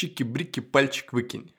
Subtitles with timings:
[0.00, 1.52] Чики-брики, пальчик выкинь.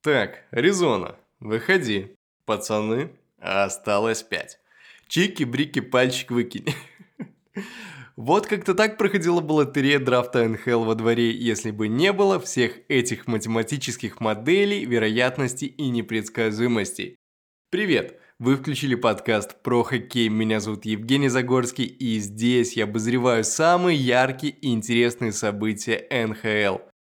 [0.00, 2.16] Так, Аризона, выходи.
[2.46, 4.58] Пацаны, осталось пять.
[5.06, 6.74] Чики-брики, пальчик выкинь.
[8.16, 12.78] Вот как-то так проходила бы лотерея драфта НХЛ во дворе, если бы не было всех
[12.88, 17.18] этих математических моделей, вероятностей и непредсказуемостей.
[17.70, 18.18] Привет!
[18.38, 20.30] Вы включили подкаст про хоккей.
[20.30, 26.93] Меня зовут Евгений Загорский, и здесь я обозреваю самые яркие и интересные события НХЛ.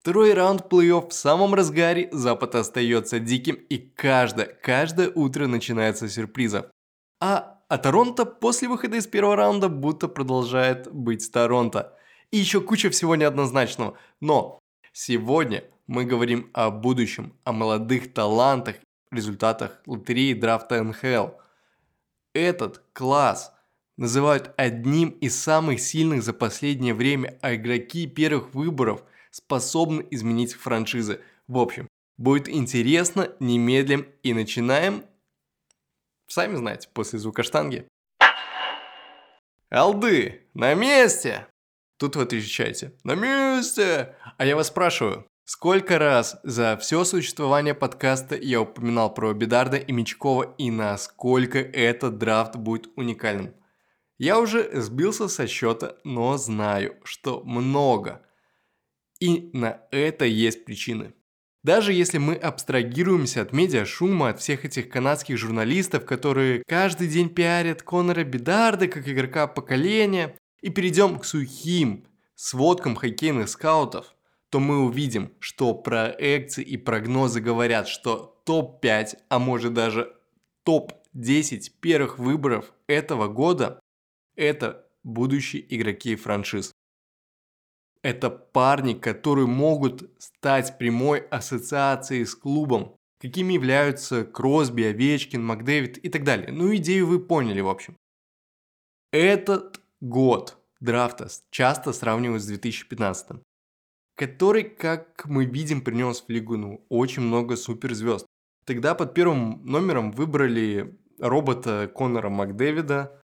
[0.00, 6.14] Второй раунд плей-офф в самом разгаре, Запад остается диким, и каждое, каждое утро начинается с
[6.14, 6.66] сюрпризов.
[7.20, 11.96] А а Торонто после выхода из первого раунда будто продолжает быть Торонто.
[12.32, 13.96] И еще куча всего неоднозначного.
[14.20, 14.58] Но
[14.92, 18.74] сегодня мы говорим о будущем, о молодых талантах,
[19.12, 21.28] результатах лотереи драфта НХЛ.
[22.34, 23.54] Этот класс
[23.96, 31.20] называют одним из самых сильных за последнее время, а игроки первых выборов способны изменить франшизы.
[31.48, 35.04] В общем, будет интересно, немедлим и начинаем
[36.30, 37.88] Сами знаете, после звука штанги.
[39.68, 41.48] Алды, на месте!
[41.98, 44.14] Тут вы отвечаете, на месте!
[44.38, 49.90] А я вас спрашиваю, сколько раз за все существование подкаста я упоминал про Бедарда и
[49.90, 53.52] Мечкова и насколько этот драфт будет уникальным?
[54.16, 58.24] Я уже сбился со счета, но знаю, что много.
[59.20, 61.14] И на это есть причины.
[61.62, 67.82] Даже если мы абстрагируемся от медиашума, от всех этих канадских журналистов, которые каждый день пиарят
[67.82, 74.14] Конора Бедарда как игрока поколения, и перейдем к сухим сводкам хоккейных скаутов,
[74.48, 80.14] то мы увидим, что проекции и прогнозы говорят, что топ-5, а может даже
[80.64, 83.80] топ-10 первых выборов этого года–
[84.34, 86.72] это будущие игроки франшиз.
[88.02, 96.08] Это парни, которые могут стать прямой ассоциацией с клубом, какими являются Кросби, Овечкин, Макдэвид и
[96.08, 96.50] так далее.
[96.50, 97.96] Ну, идею вы поняли, в общем.
[99.12, 103.42] Этот год драфта часто сравнивают с 2015,
[104.16, 108.24] который, как мы видим, принес в лигу ну, очень много суперзвезд.
[108.64, 113.19] Тогда под первым номером выбрали робота Конора Макдэвида,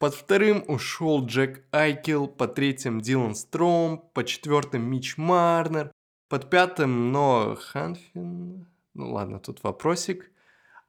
[0.00, 5.92] под вторым ушел Джек Айкел, под третьим Дилан Стром, под четвертым Мич Марнер,
[6.30, 8.66] под пятым Ноа Ханифин.
[8.94, 10.30] Ну ладно, тут вопросик.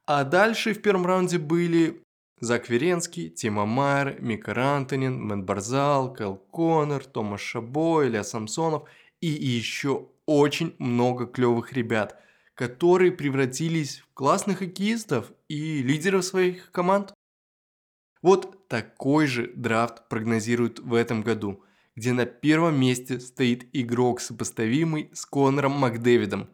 [0.06, 2.02] А дальше в первом раунде были
[2.40, 8.88] Зак Веренский, Тима Майер, Мика Рантонин, Мэт Барзал, Кайл Коннор, Томас Шабо, Илья Самсонов
[9.20, 12.18] и еще очень много клевых ребят,
[12.54, 17.12] которые превратились в классных хоккеистов и лидеров своих команд.
[18.22, 21.64] Вот такой же драфт прогнозируют в этом году,
[21.96, 26.48] где на первом месте стоит игрок, сопоставимый с Конором Макдэвидом.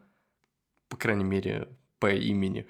[0.89, 1.69] По крайней мере,
[1.99, 2.65] по имени.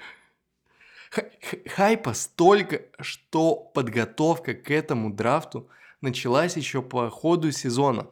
[1.66, 5.70] Хайпа столько, что подготовка к этому драфту
[6.02, 8.08] началась еще по ходу сезона.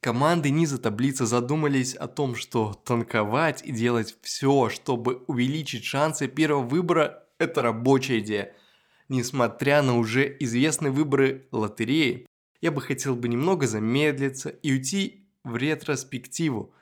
[0.00, 6.62] Команды низа таблицы задумались о том, что танковать и делать все, чтобы увеличить шансы первого
[6.62, 8.54] выбора– это рабочая идея–
[9.08, 12.26] несмотря на уже известные выборы лотереи,
[12.60, 16.74] я бы хотел бы немного замедлиться и уйти в ретроспективу,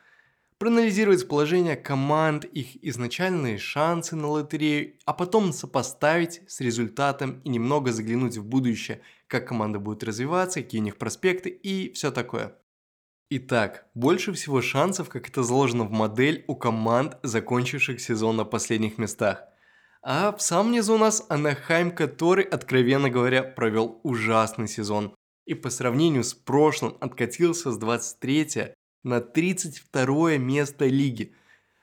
[0.58, 7.92] проанализировать положение команд, их изначальные шансы на лотерею, а потом сопоставить с результатом и немного
[7.92, 12.54] заглянуть в будущее, как команда будет развиваться, какие у них проспекты и все такое.
[13.28, 18.98] Итак, больше всего шансов, как это заложено в модель, у команд, закончивших сезон на последних
[18.98, 19.44] местах–
[20.02, 25.14] а в самом низу у нас Анахайм, который, откровенно говоря, провел ужасный сезон.
[25.46, 28.74] И по сравнению с прошлым откатился с 23
[29.04, 31.32] на 32 место лиги.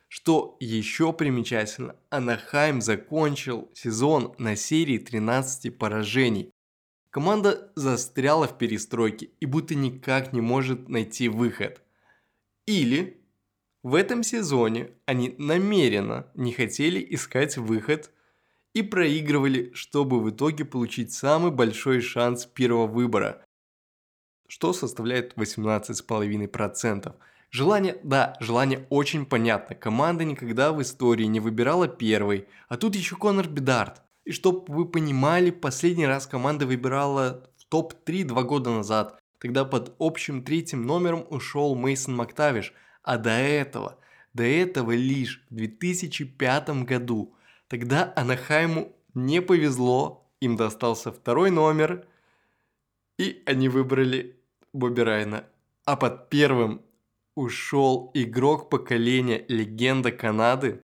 [0.09, 6.51] Что еще примечательно, Анахайм закончил сезон на серии 13 поражений.
[7.09, 11.81] Команда застряла в перестройке и будто никак не может найти выход.
[12.66, 13.23] Или
[13.83, 18.12] в этом сезоне они намеренно не хотели искать выход
[18.74, 23.44] и проигрывали, чтобы в итоге получить самый большой шанс первого выбора,
[24.47, 27.13] что составляет 18,5%.
[27.51, 29.75] Желание, да, желание очень понятно.
[29.75, 34.01] Команда никогда в истории не выбирала первой, а тут еще Конор Бедард.
[34.24, 39.19] И чтоб вы понимали, последний раз команда выбирала в топ-3 два года назад.
[39.39, 42.74] Тогда под общим третьим номером ушел Мейсон Мактавиш,
[43.04, 44.00] а до этого,
[44.34, 47.36] до этого лишь в 2005 году.
[47.68, 52.08] Тогда Анахайму не повезло, им достался второй номер,
[53.18, 54.40] и они выбрали
[54.74, 55.46] Бобби Райна.
[55.86, 56.82] А под первым
[57.36, 60.82] ушел игрок поколения легенда Канады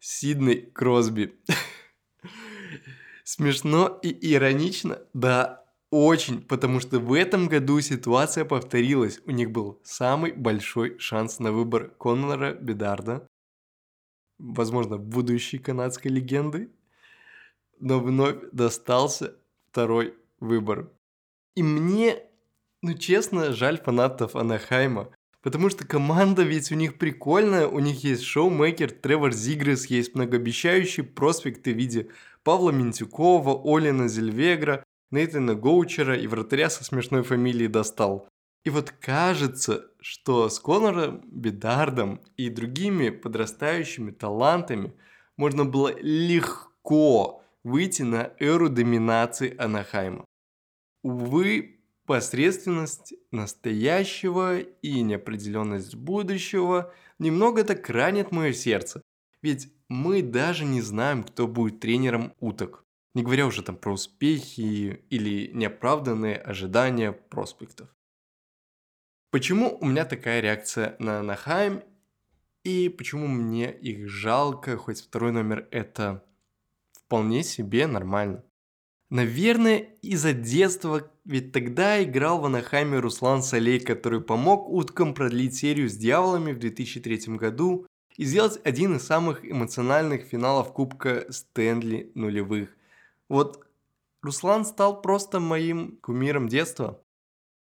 [0.00, 1.34] Сидней Кросби.
[3.24, 5.61] Смешно и иронично, да,
[5.92, 9.20] очень, потому что в этом году ситуация повторилась.
[9.26, 13.26] У них был самый большой шанс на выбор Коннора Бедарда,
[14.38, 16.70] возможно, будущей канадской легенды,
[17.78, 19.36] но вновь достался
[19.70, 20.90] второй выбор.
[21.56, 22.22] И мне,
[22.80, 25.10] ну честно, жаль фанатов Анахайма,
[25.42, 31.04] потому что команда ведь у них прикольная, у них есть шоумейкер Тревор Зигрис, есть многообещающие
[31.04, 32.08] проспекты в виде
[32.44, 38.26] Павла Ментюкова, Олина Зельвегра, Нейтана Гоучера и вратаря со смешной фамилией достал.
[38.64, 44.94] И вот кажется, что с Конором Бедардом и другими подрастающими талантами
[45.36, 50.24] можно было легко выйти на эру доминации Анахайма.
[51.02, 59.02] Увы, посредственность настоящего и неопределенность будущего немного так ранит мое сердце.
[59.42, 62.84] Ведь мы даже не знаем, кто будет тренером уток.
[63.14, 67.88] Не говоря уже там про успехи или неоправданные ожидания проспектов.
[69.30, 71.82] Почему у меня такая реакция на Нахайм
[72.64, 76.24] и почему мне их жалко, хоть второй номер это
[76.92, 78.44] вполне себе нормально.
[79.10, 85.90] Наверное, из-за детства, ведь тогда играл в Анахайме Руслан Салей, который помог уткам продлить серию
[85.90, 87.86] с Дьяволами в 2003 году
[88.16, 92.70] и сделать один из самых эмоциональных финалов Кубка Стэнли нулевых.
[93.32, 93.64] Вот
[94.20, 97.02] Руслан стал просто моим кумиром детства.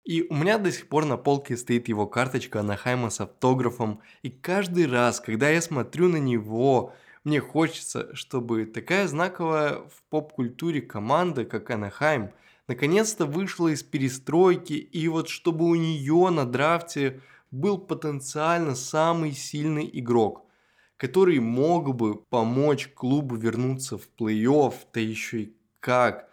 [0.04, 4.00] И у меня до сих пор на полке стоит его карточка Анахайма с автографом.
[4.22, 10.80] И каждый раз, когда я смотрю на него, мне хочется, чтобы такая знаковая в поп-культуре
[10.80, 12.30] команда, как Анахайм,
[12.66, 17.20] наконец-то вышла из перестройки, и вот чтобы у нее на драфте
[17.50, 20.46] был потенциально самый сильный игрок,
[21.00, 26.28] который мог бы помочь клубу вернуться в плей-офф, да еще и как.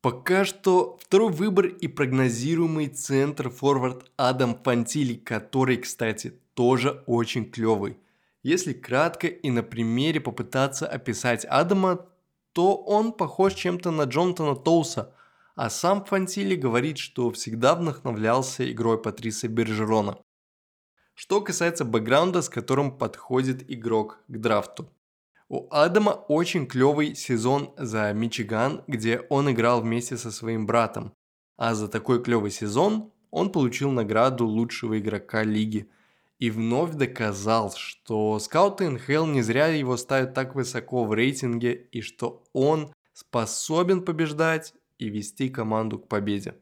[0.00, 7.98] Пока что второй выбор и прогнозируемый центр форвард Адам Фантили, который, кстати, тоже очень клевый.
[8.42, 12.06] Если кратко и на примере попытаться описать Адама,
[12.52, 15.14] то он похож чем-то на Джонатана Тоуса,
[15.56, 20.16] а сам Фантили говорит, что всегда вдохновлялся игрой Патриса Бержерона.
[21.16, 24.88] Что касается бэкграунда, с которым подходит игрок к драфту.
[25.48, 31.12] У Адама очень клевый сезон за Мичиган, где он играл вместе со своим братом.
[31.56, 35.90] А за такой клевый сезон он получил награду лучшего игрока лиги–
[36.38, 42.02] и вновь доказал, что скауты НХЛ не зря его ставят так высоко в рейтинге и
[42.02, 46.54] что он способен побеждать и вести команду к победе.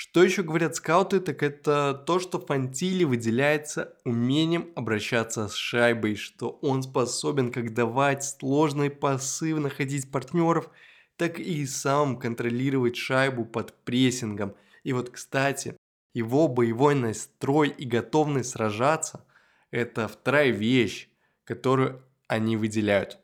[0.00, 6.50] Что еще говорят скауты, так это то, что Фантили выделяется умением обращаться с шайбой, что
[6.62, 10.70] он способен как давать сложные пасы, находить партнеров,
[11.16, 14.54] так и сам контролировать шайбу под прессингом.
[14.84, 15.76] И вот, кстати,
[16.14, 19.26] его боевой настрой и готовность сражаться–
[19.72, 21.08] это вторая вещь,
[21.42, 23.18] которую они выделяют.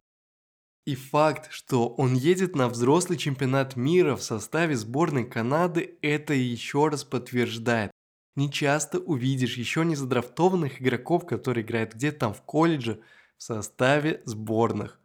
[0.87, 6.89] И факт, что он едет на взрослый чемпионат мира в составе сборной Канады, это еще
[6.89, 7.91] раз подтверждает.
[8.37, 13.01] Не часто увидишь еще не задрафтованных игроков, которые играют где-то там в колледже,
[13.39, 15.01] в составе сборных.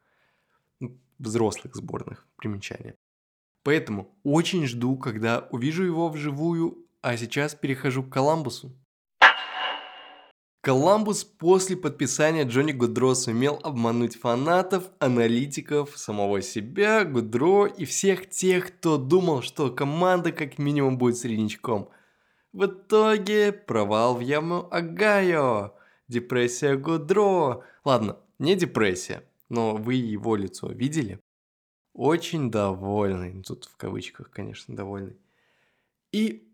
[1.18, 2.96] Взрослых сборных, примечание.
[3.64, 8.72] Поэтому очень жду, когда увижу его вживую а сейчас перехожу к Коламбусу.
[10.62, 18.68] Коламбус после подписания Джонни Гудро сумел обмануть фанатов, аналитиков, самого себя, Гудро и всех тех,
[18.68, 21.90] кто думал, что команда как минимум будет среднячком.
[22.52, 25.76] В итоге провал в яму Огайо,
[26.10, 27.64] депрессия Гудро.
[27.86, 31.22] Ладно, не депрессия, но вы его лицо видели?
[31.94, 35.16] Очень довольный, тут в кавычках, конечно, довольный.
[36.12, 36.49] И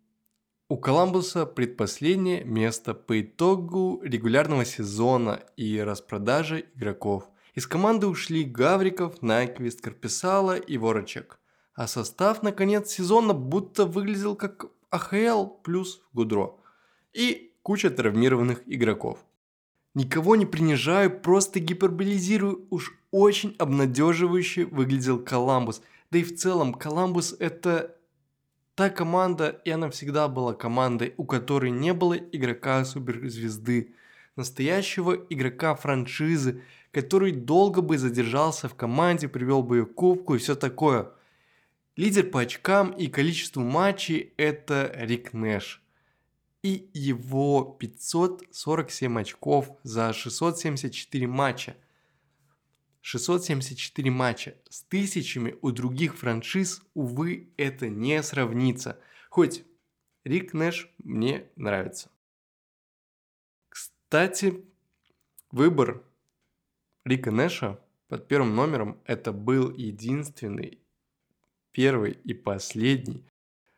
[0.67, 7.29] у Коламбуса предпоследнее место по итогу регулярного сезона и распродажи игроков.
[7.53, 11.39] Из команды ушли Гавриков, Найквист, Карписала и Ворочек.
[11.75, 16.55] А состав на конец сезона будто выглядел как АХЛ плюс Гудро.
[17.13, 19.19] И куча травмированных игроков.
[19.93, 22.67] Никого не принижаю, просто гиперболизирую.
[22.69, 25.81] Уж очень обнадеживающе выглядел Коламбус.
[26.11, 27.94] Да и в целом Коламбус это
[28.75, 33.95] Та команда, и она всегда была командой, у которой не было игрока-суперзвезды,
[34.35, 40.39] настоящего игрока франшизы, который долго бы задержался в команде, привел бы ее к кубку и
[40.39, 41.09] все такое.
[41.95, 45.81] Лидер по очкам и количеству матчей– это Рик Нэш.
[46.61, 51.77] и его 547 очков за 674 матча.
[53.05, 54.55] 674 матча.
[54.67, 58.99] С тысячами у других франшиз, увы, это не сравнится.
[59.29, 59.63] Хоть
[60.23, 62.09] Рик Нэш мне нравится.
[63.69, 64.65] Кстати,
[65.51, 66.03] выбор
[67.03, 70.79] Рика Нэша под первым номером это был единственный,
[71.69, 73.23] первый и последний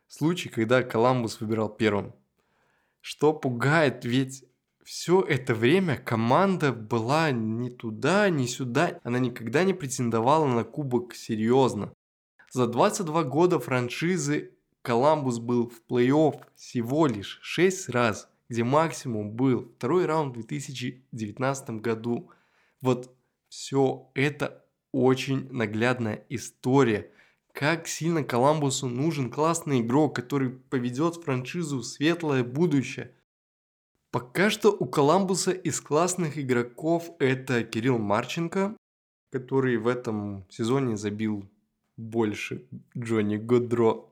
[0.06, 2.14] случай, когда Коламбус выбирал первым.
[3.02, 4.47] Что пугает, ведь
[4.88, 8.98] все это время команда была ни туда, ни сюда.
[9.04, 11.92] Она никогда не претендовала на кубок серьезно.
[12.50, 19.70] За 22 года франшизы Коламбус был в плей-офф всего лишь 6 раз, где максимум был
[19.76, 22.30] второй раунд в 2019 году.
[22.80, 23.14] Вот
[23.50, 27.10] все это очень наглядная история.
[27.52, 33.12] Как сильно Коламбусу нужен классный игрок, который поведет франшизу в светлое будущее.
[34.18, 38.76] Пока что у Коламбуса из классных игроков это Кирилл Марченко,
[39.30, 41.48] который в этом сезоне забил
[41.96, 42.64] больше
[42.98, 44.06] Джонни Годро.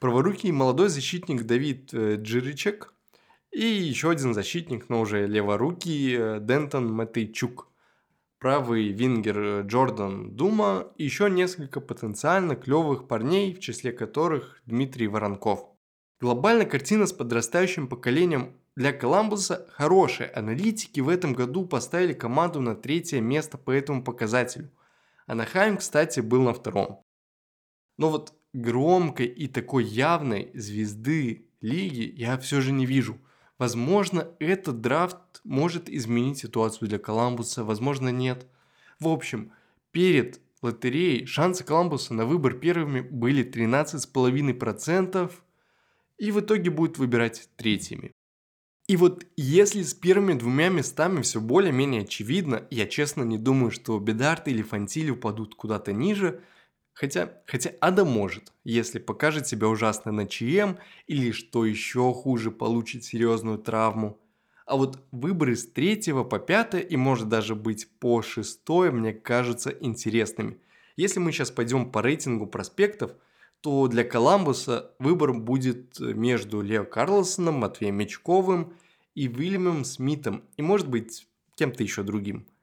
[0.00, 2.92] Праворукий молодой защитник Давид э, Джиричек
[3.52, 7.68] и еще один защитник, но уже леворукий э, Дентон Матейчук
[8.38, 15.08] правый вингер э, Джордан Дума и еще несколько потенциально клевых парней, в числе которых Дмитрий
[15.08, 15.77] Воронков.
[16.20, 20.32] Глобально картина с подрастающим поколением для Коламбуса хорошая.
[20.34, 24.70] Аналитики в этом году поставили команду на третье место по этому показателю.
[25.26, 27.04] Анахайм, кстати, был на втором.
[27.96, 33.18] Но вот громкой и такой явной звезды лиги я все же не вижу–
[33.58, 38.46] Возможно, этот драфт может изменить ситуацию для Коламбуса, возможно, нет.
[39.00, 39.50] В общем,
[39.90, 45.32] перед лотереей шансы Коламбуса на выбор первыми были 13,5%,
[46.18, 48.12] и в итоге будут выбирать третьими.
[48.86, 53.98] И вот если с первыми двумя местами все более-менее очевидно, я честно не думаю, что
[53.98, 56.40] Бедарт или Фантили упадут куда-то ниже–
[56.98, 63.04] Хотя, хотя Ада может, если покажет себя ужасно на ЧМ или, что еще хуже, получит
[63.04, 64.18] серьезную травму.
[64.66, 69.70] А вот выборы с третьего по пятое и может даже быть по шестое мне кажутся
[69.70, 70.58] интересными.
[70.96, 73.12] Если мы сейчас пойдем по рейтингу проспектов,
[73.60, 78.74] то для Коламбуса выбор будет между Лео Карлосоном, Матвеем Мечковым
[79.14, 82.46] и Уильямом Смитом, и может быть кем-то еще другим–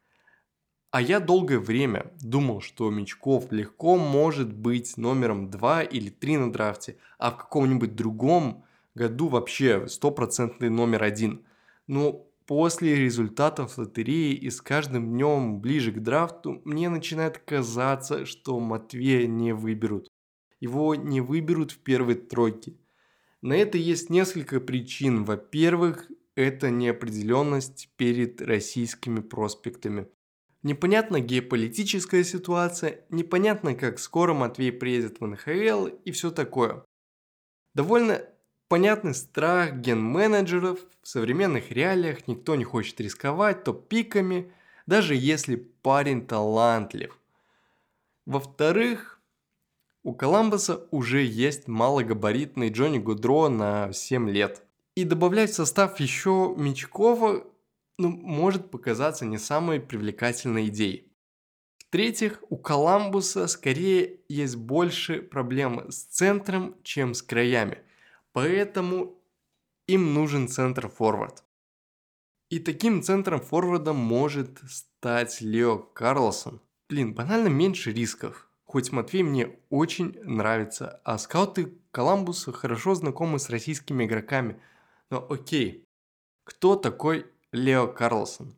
[0.95, 6.53] а я долгое время думал, что Мечков легко может быть номером 2 или 3 на
[6.53, 11.45] драфте, а в каком-нибудь другом году вообще стопроцентный номер один.
[11.85, 18.57] Но после результатов лотереи и с каждым днем ближе к драфту мне начинает казаться, что
[18.61, 20.07] Матвея не выберут.
[20.59, 22.75] Его не выберут в первой тройке.
[23.41, 25.23] На это есть несколько причин.
[25.23, 30.07] Во-первых, это неопределенность перед российскими проспектами.
[30.63, 36.83] Непонятна геополитическая ситуация, непонятно, как скоро Матвей приедет в НХЛ и все такое.
[37.75, 38.21] Довольно
[38.67, 44.51] понятный страх ген-менеджеров в современных реалиях, никто не хочет рисковать топ-пиками,
[44.87, 47.15] даже если парень талантлив.
[48.25, 49.14] Во-вторых,
[50.05, 54.61] у Коламбуса уже есть малогабаритный Джонни Гудро на 7 лет.
[54.93, 57.43] И добавлять в состав еще Мечкова
[57.97, 61.11] ну, может показаться не самой привлекательной идеей.
[61.79, 67.79] В-третьих, у Коламбуса скорее есть больше проблем с центром, чем с краями.
[68.31, 69.19] Поэтому
[69.87, 71.43] им нужен центр-форвард.
[72.51, 76.61] И таким центром-форвардом может стать Лео Карлсон.
[76.89, 78.44] Блин, банально меньше рисков.
[78.75, 84.59] Хоть Матвей мне очень нравится, а скауты Коламбуса хорошо знакомы с российскими игроками.
[85.09, 85.85] Но окей,
[86.43, 88.53] кто такой Лео Карлсон.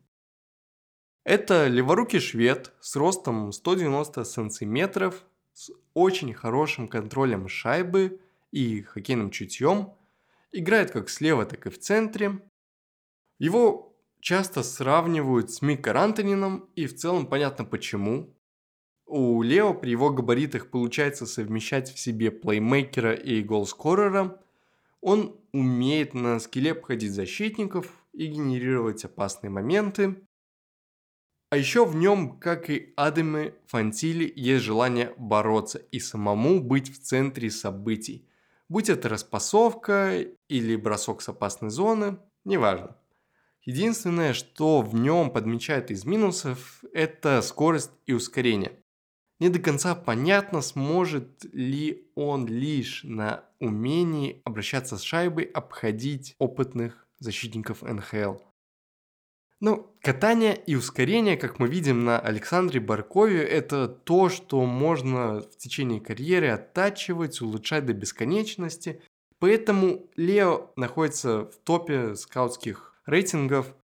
[1.22, 8.20] Это леворукий швед с ростом 190 сантиметров, с очень хорошим контролем шайбы
[8.50, 9.94] и хоккейным чутьем.
[10.50, 12.42] Играет как слева, так и в центре.
[13.38, 18.34] Его часто сравнивают с Микко Рантонином, и в целом понятно почему.
[19.08, 24.40] У Лео при его габаритах получается совмещать в себе плеймейкера и голскорера.
[25.00, 30.16] Он умеет на скеле обходить защитников, и генерировать опасные моменты.
[31.50, 37.00] А еще в нем, как и Адаме Фантили, есть желание бороться и самому быть в
[37.00, 38.28] центре событий.
[38.68, 42.96] Будь это распасовка или бросок с опасной зоны, неважно.
[43.62, 48.72] Единственное, что в нем подмечают из минусов, это скорость и ускорение.
[49.40, 57.06] Не до конца понятно, сможет ли он лишь на умении обращаться с шайбой обходить опытных
[57.20, 58.36] защитников НХЛ.
[59.60, 65.56] Ну, катание и ускорение, как мы видим на Александре Баркове, это то, что можно в
[65.56, 69.02] течение карьеры оттачивать, улучшать до бесконечности.
[69.40, 73.74] Поэтому Лео находится в топе скаутских рейтингов.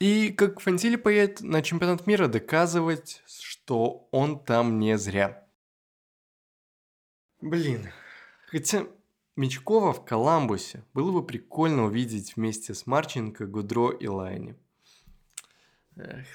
[0.00, 5.44] И как Фантили поедет на чемпионат мира доказывать, что он там не зря.
[7.40, 7.90] Блин,
[8.46, 8.86] хотя
[9.36, 14.56] Мечкова в Коламбусе было бы прикольно увидеть вместе с Марченко, Гудро и Лайни.
[15.96, 16.26] Эх.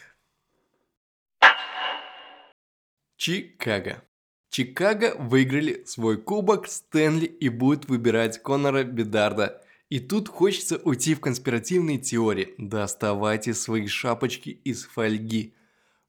[3.17, 4.03] Чикаго.
[4.49, 9.61] Чикаго выиграли свой кубок Стэнли и будут выбирать Конора Бедарда.
[9.93, 12.55] И тут хочется уйти в конспиративные теории.
[12.57, 15.53] Доставайте свои шапочки из фольги.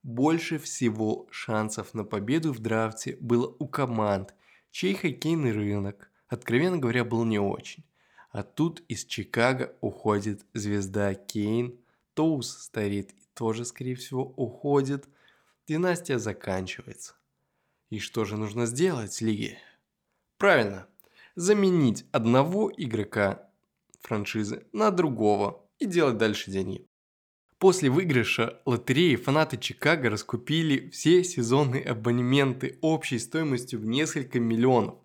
[0.01, 4.33] Больше всего шансов на победу в драфте было у команд,
[4.71, 7.83] чей хоккейный рынок– откровенно говоря, был не очень.
[8.31, 11.77] А тут из Чикаго уходит звезда Кейн,
[12.15, 15.07] Тоус старит и тоже, скорее всего, уходит.
[15.67, 17.13] Династия заканчивается.
[17.91, 19.59] И что же нужно сделать, Лиги?
[20.39, 20.87] Правильно,
[21.35, 23.44] заменить одного игрока
[24.05, 26.87] франшизы на другого и делать дальше деньги.
[27.57, 34.95] После выигрыша лотереи фанаты Чикаго раскупили все сезонные абонементы общей стоимостью в несколько миллионов.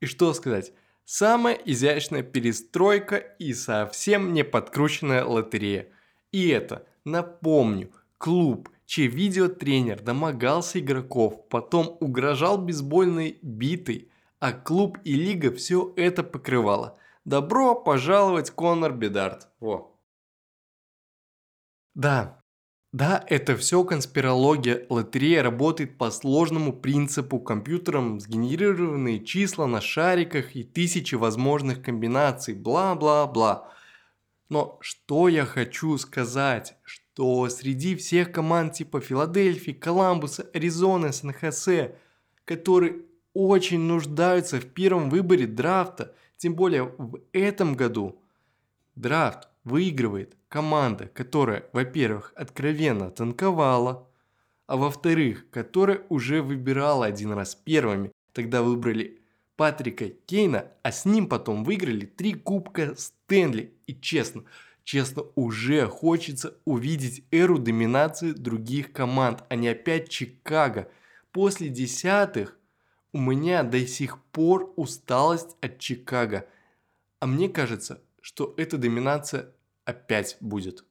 [0.00, 0.72] И что сказать,
[1.04, 5.88] самая изящная перестройка и совсем не подкрученная лотерея.
[6.30, 14.10] И это, напомню, клуб, чей видеотренер домогался игроков, потом угрожал бейсбольной битой,
[14.40, 16.98] а клуб и лига все это покрывало.
[17.24, 19.48] Добро пожаловать, Конор Бедарт.
[19.60, 19.96] Во.
[21.94, 22.42] Да,
[22.92, 24.86] да, это все конспирология.
[24.90, 27.40] Лотерея работает по сложному принципу.
[27.40, 32.54] Компьютером сгенерированные числа на шариках и тысячи возможных комбинаций.
[32.54, 33.72] Бла-бла-бла.
[34.50, 41.96] Но что я хочу сказать, что среди всех команд типа Филадельфии, Коламбуса, Аризоны, Сан-Хосе,
[42.44, 48.20] которые очень нуждаются в первом выборе драфта, тем более в этом году,
[48.96, 54.08] драфт выигрывает команда, которая, во-первых, откровенно танковала,
[54.66, 58.10] а во-вторых, которая уже выбирала один раз первыми.
[58.32, 59.20] Тогда выбрали
[59.54, 63.74] Патрика Кейна, а с ним потом выиграли три кубка Стэнли.
[63.86, 64.42] И честно,
[64.82, 70.90] честно, уже хочется увидеть эру доминации других команд, а не опять Чикаго.
[71.30, 72.58] После десятых
[73.12, 76.46] у меня до сих пор усталость от Чикаго.
[77.20, 79.52] А мне кажется, что эта доминация
[79.84, 80.84] опять будет.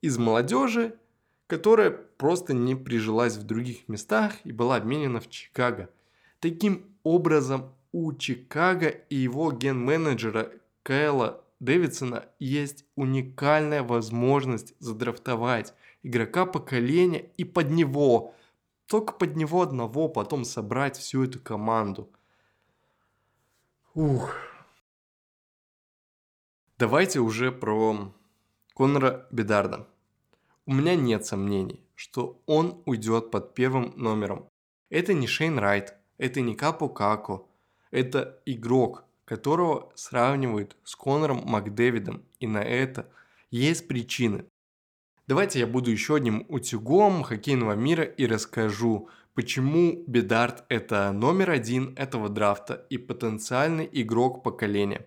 [0.01, 0.99] из молодежи
[1.47, 5.91] которая просто не прижилась в других местах и была обменена в Чикаго.
[6.41, 10.51] Таким образом, у Чикаго и его ген-менеджера
[10.83, 18.35] Кайла Дэвидсона есть уникальная возможность задрафтовать игрока поколения и под него,
[18.87, 22.11] только под него одного потом собрать всю эту команду.
[23.97, 24.37] Ух.
[26.77, 28.13] Давайте уже про
[28.75, 29.89] Конора Бедарда.
[30.67, 34.51] У меня нет сомнений, что он уйдет под первым номером.
[34.91, 37.49] Это не Шейн Райт, это не Капо Како,
[37.91, 43.11] это игрок, которого сравнивают с Конором Макдэвидом, и на это
[43.51, 44.45] есть причины.
[45.27, 51.93] Давайте я буду еще одним утюгом хоккейного мира и расскажу, почему Бедарт это номер один
[51.97, 55.07] этого драфта и потенциальный игрок поколения.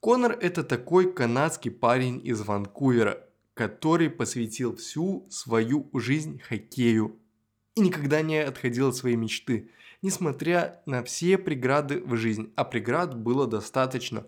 [0.00, 3.24] Конор это такой канадский парень из Ванкувера,
[3.54, 7.16] который посвятил всю свою жизнь хоккею
[7.76, 9.70] и никогда не отходил от своей мечты,
[10.02, 14.26] несмотря на все преграды в жизни, а преград было достаточно.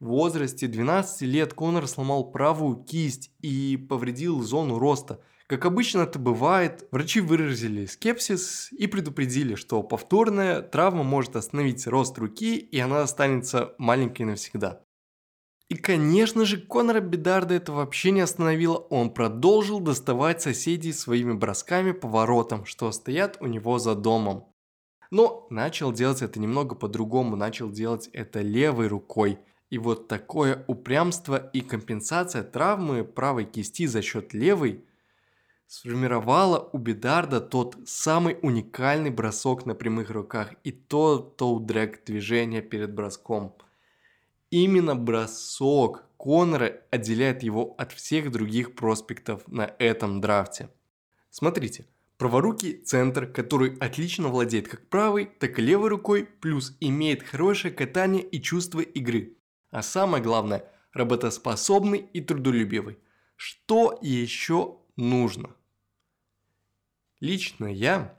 [0.00, 5.20] В возрасте 12 лет Конор сломал правую кисть и повредил зону роста.
[5.48, 12.18] Как обычно это бывает, врачи выразили скепсис и предупредили, что повторная травма может остановить рост
[12.18, 14.82] руки и она останется маленькой навсегда.
[15.70, 21.92] И, конечно же, Конора Бедарда это вообще не остановило, он продолжил доставать соседей своими бросками
[21.92, 24.52] по воротам, что стоят у него за домом.
[25.10, 29.38] Но начал делать это немного по-другому, начал делать это левой рукой.
[29.70, 34.84] И вот такое упрямство и компенсация травмы правой кисти за счет левой
[35.68, 42.92] сформировала у Бедарда тот самый уникальный бросок на прямых руках и то тоу-дрэг движение перед
[42.92, 43.54] броском.
[44.50, 50.68] Именно бросок Конора отделяет его от всех других проспектов на этом драфте.
[51.30, 57.72] Смотрите, праворукий центр, который отлично владеет как правой, так и левой рукой, плюс имеет хорошее
[57.72, 59.34] катание и чувство игры–
[59.70, 62.98] а самое главное, работоспособный и трудолюбивый.
[63.36, 65.54] Что еще нужно?
[67.20, 68.16] Лично я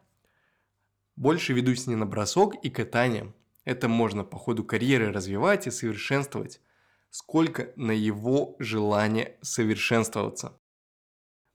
[1.16, 3.34] больше ведусь не на бросок и катание.
[3.64, 6.62] Это можно по ходу карьеры развивать и совершенствовать,
[7.10, 10.60] сколько на его желание совершенствоваться.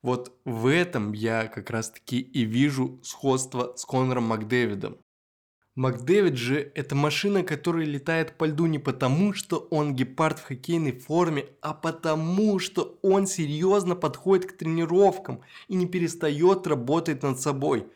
[0.03, 4.99] Вот в этом я как раз таки и вижу сходство с Конором Макдэвидом.
[5.77, 10.93] Макдэвид же– это машина, которая летает по льду не потому, что он гепард в хоккейной
[10.93, 17.89] форме, а потому, что он серьезно подходит к тренировкам и не перестает работать над собой.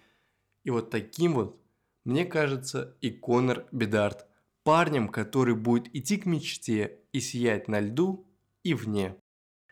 [0.64, 1.60] И вот таким вот,
[2.04, 4.26] мне кажется, и Конор Бедард.
[4.64, 8.26] Парнем, который будет идти к мечте и сиять на льду
[8.64, 9.14] и вне.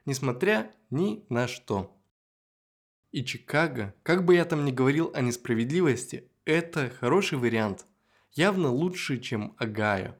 [0.05, 1.93] Несмотря ни на что.
[3.11, 7.85] И Чикаго, как бы я там ни говорил о несправедливости, это хороший вариант–
[8.37, 10.15] явно лучше, чем Агаю.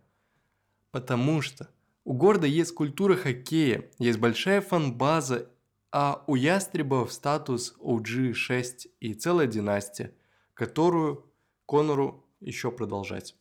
[0.91, 1.71] Потому что
[2.05, 5.51] у города есть культура хоккея, есть большая фан-база,
[5.93, 10.15] а у ястребов статус OG6 и целая династия,
[10.55, 11.31] которую
[11.67, 13.37] Конору еще продолжать.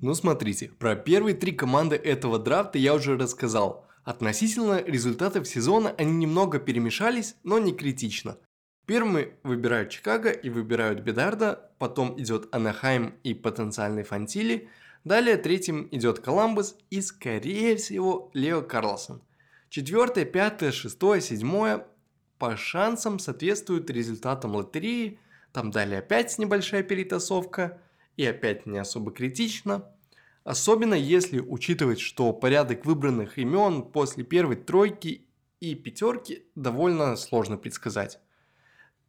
[0.00, 3.86] Ну смотрите, про первые три команды этого драфта я уже рассказал.
[4.02, 8.38] Относительно результатов сезона они немного перемешались, но не критично.
[8.86, 14.68] Первыми выбирают Чикаго и выбирают Бедарда, потом идет Анахайм и потенциальный Фантили,
[15.04, 19.22] далее третьим идет Коламбус и, скорее всего, Лео Карлсон.
[19.70, 21.86] Четвертое, пятое, шестое, седьмое
[22.38, 25.18] по шансам соответствуют результатам лотереи,
[25.52, 27.80] там далее опять небольшая перетасовка
[28.18, 29.90] и опять не особо критично.
[30.44, 35.26] Особенно если учитывать, что порядок выбранных имен после первой тройки
[35.60, 38.20] и пятерки довольно сложно предсказать.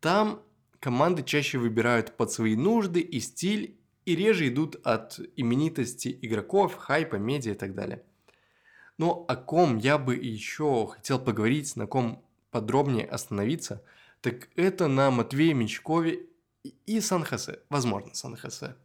[0.05, 0.43] Там
[0.79, 7.15] команды чаще выбирают под свои нужды и стиль, и реже идут от именитости игроков, хайпа,
[7.15, 8.03] медиа и так далее.
[8.99, 13.81] Но о ком я бы еще хотел поговорить, на ком подробнее остановиться,
[14.21, 16.27] так это на Матвее Мечкове
[16.85, 18.75] и Сан-Хосе, возможно, Сан-Хосе.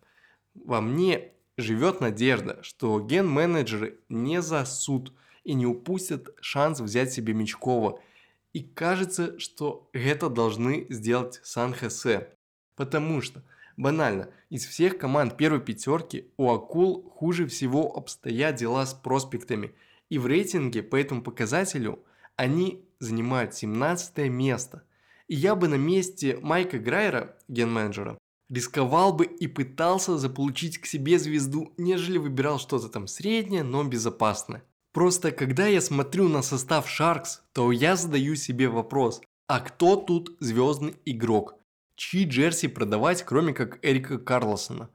[0.55, 5.13] Во мне живет надежда, что ген-менеджеры не засуд
[5.45, 8.01] и не упустят шанс взять себе Мечкова–
[8.53, 12.29] и кажется, что это должны сделать Сан-Хосе.
[12.77, 13.43] Потому что,
[13.77, 19.75] банально, из всех команд первой пятерки у Акул хуже всего обстоят дела с проспектами.
[20.09, 22.01] И в рейтинге по этому показателю
[22.37, 24.83] они занимают 17 место.
[25.29, 31.19] И я бы на месте Майка Грайера, ген-менеджера, рисковал бы и пытался заполучить к себе
[31.19, 34.65] звезду, нежели выбирал что-то там среднее, но безопасное.
[34.93, 40.37] Просто когда я смотрю на состав Sharks, то я задаю себе вопрос, а кто тут
[40.41, 41.55] звездный игрок?
[41.95, 44.91] Чьи джерси продавать, кроме как Эрика Карлосона,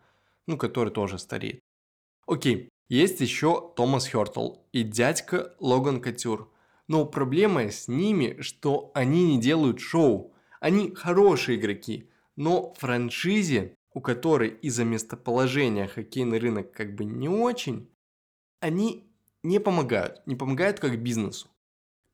[0.48, 1.60] ну, который тоже стареет.
[2.28, 6.52] Окей, есть еще Томас Хёртл и дядька Логан Катюр.
[6.88, 10.34] Но проблема с ними, что они не делают шоу.
[10.60, 17.90] Они хорошие игроки, но франшизе, у которой из-за местоположения хоккейный рынок как бы не очень,
[18.60, 19.10] они
[19.46, 21.48] не помогают, не помогают как бизнесу.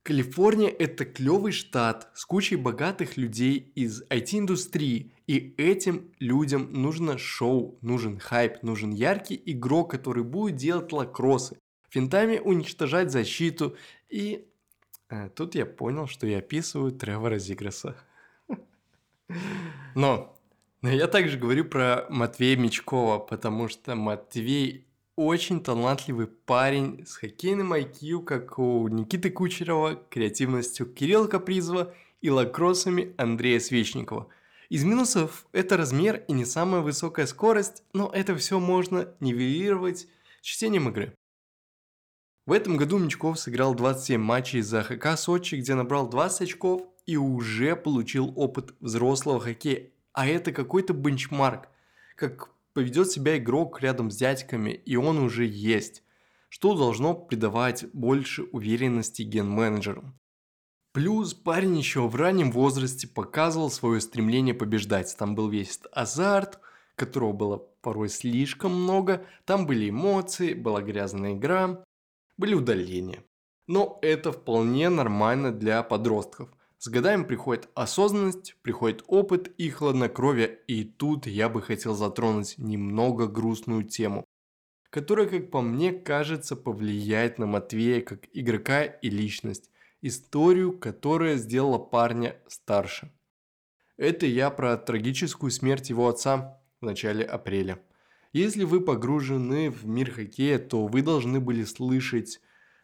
[0.04, 7.78] Калифорния– это клевый штат с кучей богатых людей из IT-индустрии, и этим людям нужно шоу,
[7.82, 13.76] нужен хайп, нужен яркий игрок, который будет делать лакросы, финтами уничтожать защиту,
[14.10, 14.48] и
[15.10, 17.96] а, тут я понял, что я описываю Тревора Зиграса.
[19.94, 20.36] Но,
[20.82, 24.88] но я также говорю про Матвея Мечкова, потому что Матвей
[25.26, 33.14] очень талантливый парень с хоккейным IQ, как у Никиты Кучерова, креативностью Кирилла Капризова и лакроссами
[33.18, 34.28] Андрея Свечникова.
[34.70, 40.08] Из минусов это размер и не самая высокая скорость, но это все можно нивелировать
[40.42, 41.14] чтением игры.
[42.46, 47.18] В этом году Мечков сыграл 27 матчей за ХК Сочи, где набрал 20 очков и
[47.18, 49.90] уже получил опыт взрослого хоккея.
[50.14, 51.68] А это какой-то бенчмарк,
[52.16, 56.04] как поведет себя игрок рядом с дядьками, и он уже есть,
[56.50, 60.18] что должно придавать больше уверенности ген-менеджерам.
[60.94, 65.16] Плюс парень еще в раннем возрасте показывал свое стремление побеждать.
[65.18, 66.60] Там был весь азарт,
[66.96, 71.84] которого было порой слишком много, там были эмоции, была грязная игра,
[72.38, 73.24] были удаления.
[73.68, 76.50] Но это вполне нормально для подростков.
[76.84, 83.28] С годами приходит осознанность, приходит опыт и хладнокровие, и тут я бы хотел затронуть немного
[83.28, 84.26] грустную тему,
[84.90, 89.70] которая, как по мне кажется, повлияет на Матвея как игрока и личность
[90.02, 93.12] историю, которая сделала парня старше.
[93.96, 97.80] Это я про трагическую смерть его отца в начале апреля.
[98.34, 102.42] Если вы погружены в мир хоккея, то вы должны были слышать,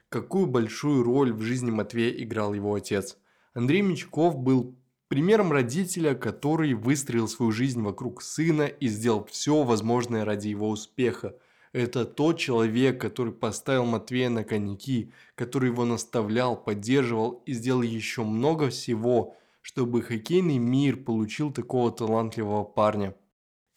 [0.09, 3.17] какую большую роль в жизни Матвея играл его отец.
[3.57, 4.75] Андрей Мечков был
[5.09, 11.35] примером родителя, который выстроил свою жизнь вокруг сына и сделал все возможное ради его успеха–
[11.77, 18.23] это тот человек, который поставил Матвея на коньяки, который его наставлял, поддерживал и сделал еще
[18.23, 23.15] много всего, чтобы хоккейный мир получил такого талантливого парня.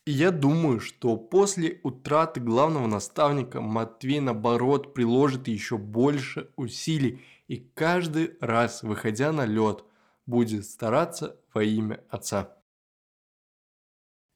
[0.07, 7.69] И я думаю, что после утраты главного наставника Матвей наоборот приложит еще больше усилий и
[7.75, 9.83] каждый раз, выходя на лед,
[10.25, 12.57] будет стараться во имя отца.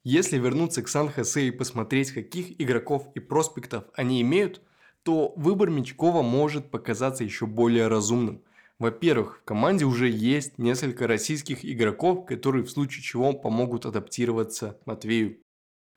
[0.03, 4.63] Если вернуться к Сан-Хосе и посмотреть, каких игроков и проспектов они имеют,
[5.05, 8.43] то выбор Мечкова может показаться еще более разумным.
[8.81, 15.39] Во-первых, в команде уже есть несколько российских игроков, которые в случае чего помогут адаптироваться Матвею.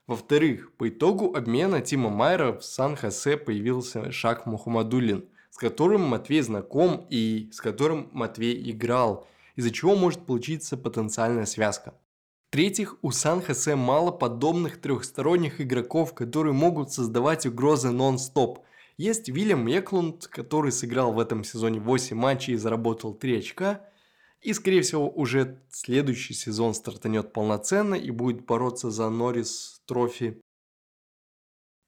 [0.06, 7.04] Во-вторых, по итогу обмена Тима Майера в Сан-Хосе появился Шак Мухаммадулин, с которым Матвей знаком
[7.10, 11.94] и с которым Матвей играл, из-за чего может получиться потенциальная связка.
[12.46, 18.60] В-третьих, у Сан-Хосе мало подобных трехсторонних игроков, которые могут создавать угрозы нон-стоп.
[18.98, 23.84] Есть Вильям Эклунд, который сыграл в этом сезоне 8 матчей и заработал 3 очка.
[24.40, 30.40] И, скорее всего, уже следующий сезон стартанет полноценно и будет бороться за Норрис Трофи.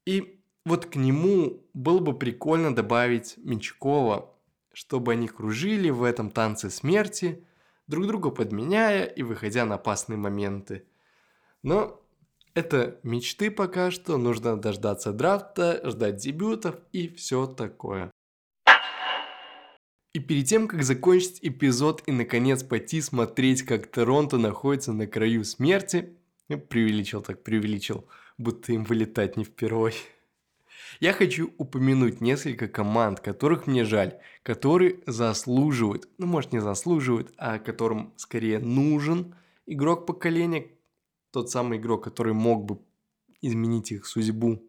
[0.06, 4.34] И вот к нему было бы прикольно добавить Менчакова,
[4.72, 7.44] чтобы они кружили в этом танце смерти–
[7.90, 10.84] друг друга подменяя и выходя на опасные моменты.
[11.62, 12.00] Но
[12.54, 18.10] это мечты пока что, нужно дождаться драфта, ждать дебютов и все такое.
[20.12, 25.44] И перед тем, как закончить эпизод и наконец пойти смотреть, как Торонто находится на краю
[25.44, 26.16] смерти,
[26.48, 28.06] преувеличил так, преувеличил,
[28.38, 29.94] будто им вылетать не впервой.
[30.98, 37.58] Я хочу упомянуть несколько команд, которых мне жаль, которые заслуживают, ну может не заслуживают, а
[37.58, 39.34] которым скорее нужен
[39.66, 40.66] игрок поколения,
[41.30, 42.80] тот самый игрок, который мог бы
[43.40, 44.62] изменить их судьбу.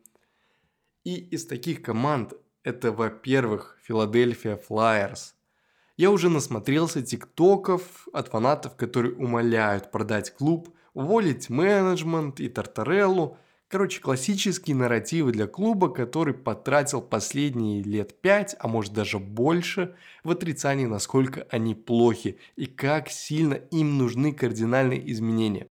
[1.04, 5.36] И из таких команд это, во-первых, Филадельфия Флайерс.
[5.98, 13.38] Я уже насмотрелся тиктоков от фанатов, которые умоляют продать клуб, уволить менеджмент и Тартареллу–
[13.72, 20.32] Короче, классические нарративы для клуба, который потратил последние лет пять, а может даже больше, в
[20.32, 25.70] отрицании, насколько они плохи и как сильно им нужны кардинальные изменения.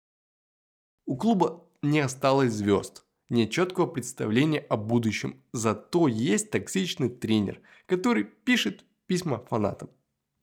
[1.07, 8.25] У клуба не осталось звезд, нет четкого представления о будущем, зато есть токсичный тренер, который
[8.25, 9.89] пишет письма фанатам.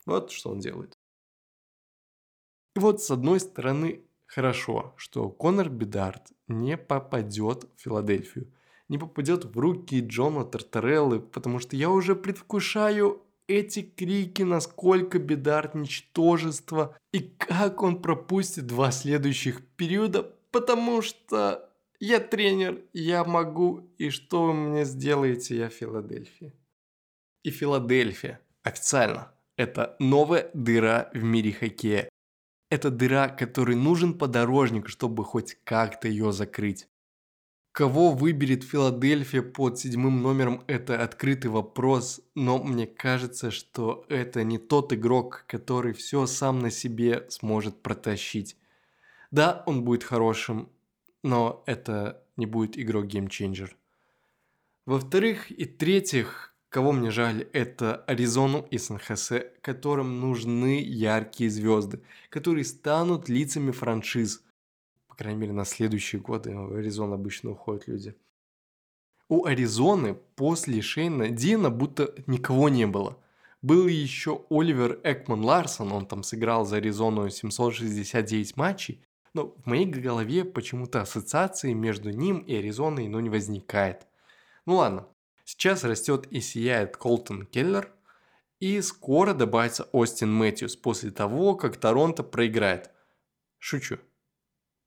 [0.06, 0.92] Вот что он делает.
[2.74, 4.02] И вот с одной стороны
[4.34, 8.52] хорошо, что Конор Бедард не попадет в Филадельфию,
[8.88, 15.74] не попадет в руки Джона Тартареллы, потому что я уже предвкушаю эти крики, насколько Бедард
[15.74, 21.70] ничтожество и как он пропустит два следующих периода, потому что
[22.00, 26.52] я тренер, я могу, и что вы мне сделаете, я Филадельфия.
[27.44, 32.08] И Филадельфия официально это новая дыра в мире хоккея.
[32.70, 36.88] Это дыра, которой нужен подорожник, чтобы хоть как-то ее закрыть.
[37.72, 44.58] Кого выберет Филадельфия под седьмым номером, это открытый вопрос, но мне кажется, что это не
[44.58, 48.56] тот игрок, который все сам на себе сможет протащить.
[49.32, 50.70] Да, он будет хорошим,
[51.24, 53.76] но это не будет игрок геймченджер.
[54.86, 62.64] Во-вторых и третьих, Кого мне жаль, это Аризону и Сан-Хосе, которым нужны яркие звезды, которые
[62.64, 64.42] станут лицами франшиз.
[65.06, 68.16] По крайней мере, на следующие годы в Аризон обычно уходят люди.
[69.28, 73.18] у Аризоны после Шейна Дина будто никого не было.
[73.62, 79.00] Был еще Оливер Экман Ларсон, он там сыграл за Аризону 769 матчей,
[79.32, 84.08] но в моей голове почему-то ассоциации между ним и Аризоной ну, не возникает.
[84.66, 85.06] Ну ладно,
[85.44, 87.92] сейчас растет и сияет Колтон Келлер,
[88.60, 92.90] и скоро добавится Остин Мэтьюс после того, как Торонто проиграет.
[93.58, 93.98] Шучу.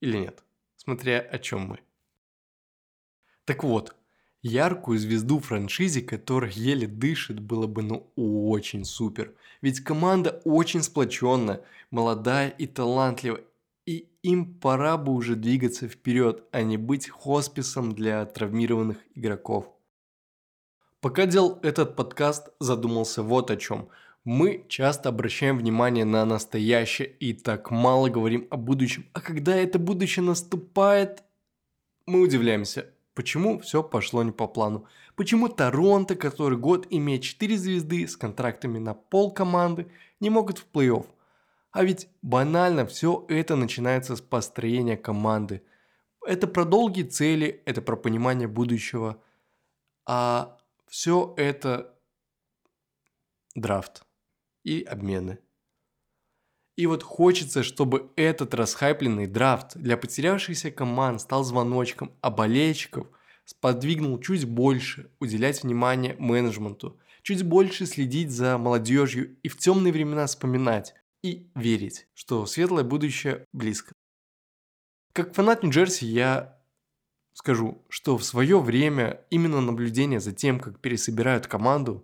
[0.01, 0.43] Или нет?
[0.75, 1.79] Смотря о чем мы.
[3.45, 3.95] Так вот,
[4.43, 9.33] Яркую звезду франшизе, которая еле дышит, было бы ну очень супер.
[9.61, 13.41] Ведь команда очень сплоченная, молодая и талантливая.
[13.85, 19.73] И им пора бы уже двигаться вперед, а не быть хосписом для травмированных игроков.
[21.01, 23.89] Пока делал этот подкаст, задумался вот о чем.
[24.23, 29.05] Мы часто обращаем внимание на настоящее и так мало говорим о будущем.
[29.13, 31.23] А когда это будущее наступает,
[32.05, 34.85] мы удивляемся, Почему все пошло не по плану?
[35.15, 39.87] Почему Торонто, который год имеет 4 звезды с контрактами на пол команды,
[40.19, 41.07] не могут в плей-офф?
[41.71, 45.63] А ведь банально все это начинается с построения команды.
[46.27, 49.19] Это про долгие цели, это про понимание будущего.
[50.05, 50.56] А
[50.87, 51.95] все это
[53.55, 54.03] драфт
[54.63, 55.39] и обмены.
[56.75, 63.07] И вот хочется, чтобы этот расхайпленный драфт для потерявшихся команд стал звоночком, а болельщиков
[63.45, 70.27] сподвигнул чуть больше уделять внимание менеджменту, чуть больше следить за молодежью и в темные времена
[70.27, 73.93] вспоминать и верить, что светлое будущее близко.
[75.13, 76.56] Как фанат Нью-Джерси я
[77.37, 82.03] скажу, что в свое время именно наблюдение за тем, как пересобирают команду,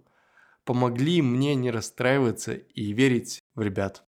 [0.64, 4.06] помогли мне не расстраиваться и верить в ребят.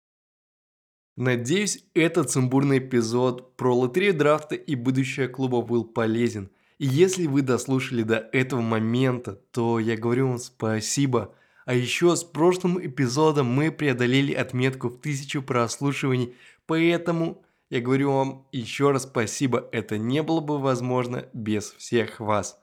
[1.17, 6.51] Надеюсь, этот сумбурный эпизод про лотерею драфта и будущее клуба был полезен.
[6.77, 11.35] И если вы дослушали до этого момента, то я говорю вам спасибо.
[11.65, 16.33] А еще с прошлым эпизодом мы преодолели отметку в тысячу прослушиваний,
[16.65, 22.61] поэтому я говорю вам еще раз спасибо, это не было бы возможно без всех вас.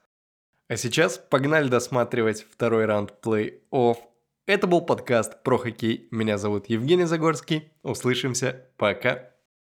[0.68, 3.96] А сейчас погнали досматривать второй раунд плей-офф
[4.46, 6.06] это был подкаст про хоккей.
[6.12, 7.72] Меня зовут Евгений Загорский.
[7.82, 8.68] Услышимся.
[8.76, 9.35] Пока.